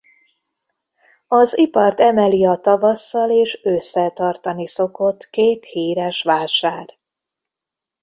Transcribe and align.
Az 1.27 1.57
ipart 1.57 1.99
emeli 1.99 2.45
a 2.45 2.55
tavasszal 2.57 3.29
és 3.29 3.61
ősszel 3.63 4.11
tartani 4.13 4.67
szokott 4.67 5.27
két 5.29 5.65
híres 5.65 6.23
vásár. 6.23 6.97